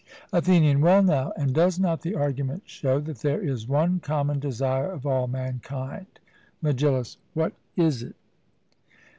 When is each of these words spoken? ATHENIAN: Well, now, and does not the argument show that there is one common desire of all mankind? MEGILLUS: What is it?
ATHENIAN: 0.33 0.81
Well, 0.81 1.03
now, 1.03 1.31
and 1.37 1.53
does 1.53 1.77
not 1.77 2.01
the 2.01 2.15
argument 2.15 2.63
show 2.65 2.99
that 3.01 3.19
there 3.19 3.39
is 3.39 3.67
one 3.67 3.99
common 3.99 4.39
desire 4.39 4.91
of 4.91 5.05
all 5.05 5.27
mankind? 5.27 6.07
MEGILLUS: 6.59 7.17
What 7.35 7.53
is 7.77 8.01
it? 8.01 8.15